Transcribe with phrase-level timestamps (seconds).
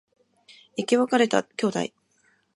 [0.77, 1.79] 生き別れた兄弟